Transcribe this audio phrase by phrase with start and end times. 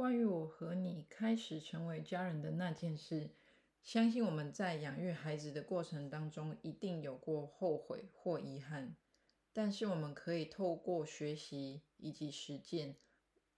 [0.00, 3.28] 关于我和你开始成为家人的那件事，
[3.82, 8.96] 相信我们在养育孩子的过程当中，一定有过后悔或遗憾。
[9.52, 12.96] 但是我们可以透过学习以及实践，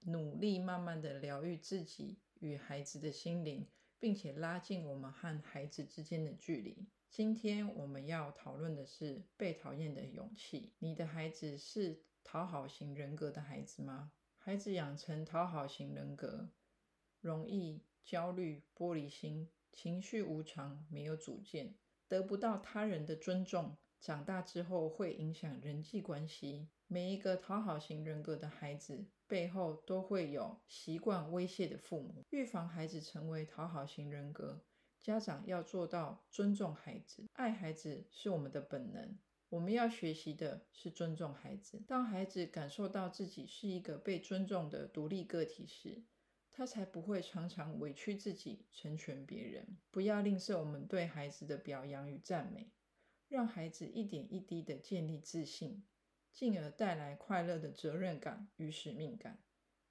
[0.00, 3.68] 努力慢慢的疗愈自己与孩子的心灵，
[4.00, 6.88] 并且拉近我们和孩子之间的距离。
[7.08, 10.72] 今天我们要讨论的是被讨厌的勇气。
[10.80, 14.10] 你的孩子是讨好型人格的孩子吗？
[14.44, 16.50] 孩子养成讨好型人格，
[17.20, 21.76] 容易焦虑、玻璃心、情绪无常、没有主见，
[22.08, 26.68] 得不到他人的尊重，长大之后会影响人际关系。
[26.88, 32.24] 每一个讨好型人格的孩子背后都会有习惯威胁的父母。
[32.30, 34.64] 预防孩子成为讨好型人格，
[35.00, 39.16] 家长要做到尊重孩子，爱孩子是我们的本能。
[39.52, 41.82] 我们要学习的是尊重孩子。
[41.86, 46.04] 当孩子感受到自己是一个被尊重的独立个体时，
[46.50, 49.76] 他才不会常常委屈自己，成全别人。
[49.90, 52.72] 不要吝啬我们对孩子的表扬与赞美，
[53.28, 55.84] 让孩子一点一滴的建立自信，
[56.32, 59.38] 进而带来快乐的责任感与使命感，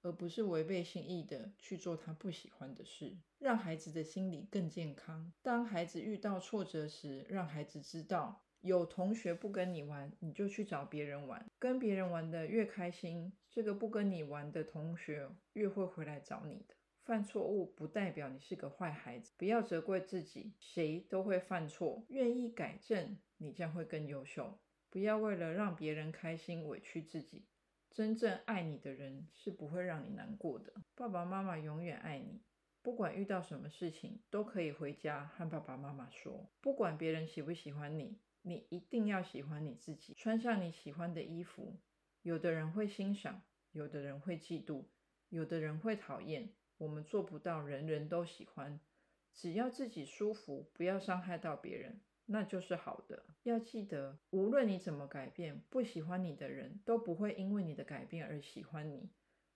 [0.00, 3.18] 而不是违背心意的去做他不喜欢的事。
[3.38, 5.30] 让孩子的心理更健康。
[5.42, 8.46] 当孩子遇到挫折时，让孩子知道。
[8.62, 11.44] 有同学不跟你玩，你就去找别人玩。
[11.58, 16.74] 跟别人玩的越开心，这个不跟你玩的同学越会回来找你的。
[17.02, 24.56] 犯错误不代表你是个坏孩子，不要责怪自己，谁都会犯错，愿意改正，你将会更优秀。
[24.88, 27.44] 不要为了让别人开心委屈自己，
[27.90, 30.72] 真正爱你的人是不会让你难过的。
[30.94, 32.40] 爸爸妈妈永远爱你，
[32.82, 36.48] 不管遇到什么事情，都可以回家和爸爸妈妈说。
[36.60, 38.20] 不管别人喜不喜欢你。
[38.42, 41.78] 你一定要喜欢你自己，穿上你喜欢的衣服。
[42.22, 44.84] 有的人会欣赏，有的人会嫉妒，
[45.28, 46.50] 有的人会讨厌。
[46.78, 48.80] 我们做不到人人都喜欢，
[49.32, 53.24] 只要自己舒服，不要伤害到别人，那就是好的。
[53.44, 59.10] 要记得，无论你怎么改变，不喜欢你的人都不会因为你的改变而喜欢你。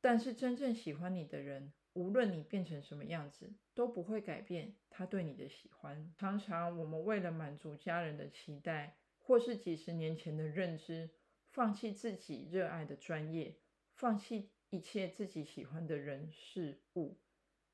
[0.00, 6.12] 但是真正喜欢你的人，无论你变成什么样子，都不会改变他对你的喜欢。
[6.16, 11.10] 常常我们为了满足家人的期待，或是几十年前的认知，
[11.50, 13.56] 放弃自己热爱的专业，
[13.94, 17.18] 放弃一切自己喜欢的人事物，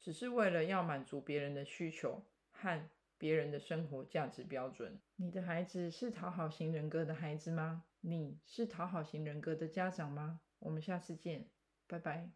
[0.00, 4.98] 只是为了要满足别人的需求和别人的生活价值标准。
[5.16, 7.84] 你的孩子是讨好型人格的孩子吗？
[8.00, 10.40] 你是讨好型人格的家长吗？
[10.58, 11.48] 我们下次见，
[11.86, 12.28] 拜拜。